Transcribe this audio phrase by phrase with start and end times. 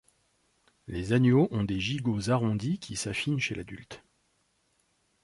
[0.87, 4.03] Les agneaux ont des gigots arrondis qui s'affinent chez l'adulte.